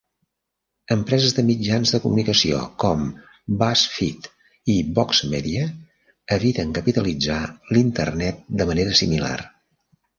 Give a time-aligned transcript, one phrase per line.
[0.95, 3.05] Empreses de mitjans de comunicació com
[3.61, 4.31] BuzzFeed
[4.77, 5.69] i Vox Media
[6.41, 7.41] eviten capitalitzar
[7.75, 9.41] l'"internet" de manera similar.